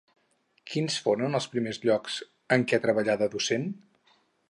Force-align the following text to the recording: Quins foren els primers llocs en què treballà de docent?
Quins 0.71 0.95
foren 1.09 1.39
els 1.41 1.47
primers 1.57 1.81
llocs 1.85 2.17
en 2.57 2.67
què 2.73 2.83
treballà 2.87 3.21
de 3.25 3.33
docent? 3.37 3.73